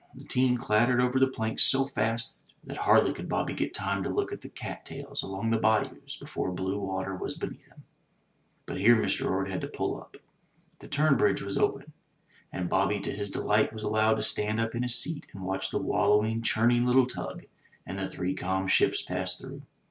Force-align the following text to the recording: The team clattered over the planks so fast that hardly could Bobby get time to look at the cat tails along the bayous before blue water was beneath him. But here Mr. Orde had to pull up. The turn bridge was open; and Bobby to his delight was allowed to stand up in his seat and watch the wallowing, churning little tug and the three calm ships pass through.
The 0.15 0.23
team 0.25 0.57
clattered 0.57 0.99
over 0.99 1.19
the 1.19 1.27
planks 1.27 1.61
so 1.61 1.85
fast 1.85 2.43
that 2.63 2.75
hardly 2.89 3.13
could 3.13 3.29
Bobby 3.29 3.53
get 3.53 3.71
time 3.71 4.01
to 4.01 4.09
look 4.09 4.31
at 4.33 4.41
the 4.41 4.49
cat 4.49 4.83
tails 4.83 5.21
along 5.21 5.51
the 5.51 5.59
bayous 5.59 6.15
before 6.15 6.51
blue 6.51 6.79
water 6.79 7.15
was 7.15 7.37
beneath 7.37 7.67
him. 7.67 7.83
But 8.65 8.79
here 8.79 8.95
Mr. 8.95 9.29
Orde 9.29 9.51
had 9.51 9.61
to 9.61 9.67
pull 9.67 10.01
up. 10.01 10.17
The 10.79 10.87
turn 10.87 11.17
bridge 11.17 11.43
was 11.43 11.55
open; 11.55 11.93
and 12.51 12.67
Bobby 12.67 12.99
to 12.99 13.11
his 13.11 13.29
delight 13.29 13.71
was 13.71 13.83
allowed 13.83 14.15
to 14.15 14.23
stand 14.23 14.59
up 14.59 14.73
in 14.73 14.81
his 14.81 14.95
seat 14.95 15.27
and 15.33 15.43
watch 15.45 15.69
the 15.69 15.77
wallowing, 15.77 16.41
churning 16.41 16.83
little 16.87 17.05
tug 17.05 17.43
and 17.85 17.99
the 17.99 18.09
three 18.09 18.33
calm 18.33 18.67
ships 18.67 19.03
pass 19.03 19.35
through. 19.37 19.61